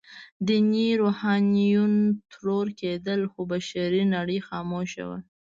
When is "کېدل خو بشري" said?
2.79-4.03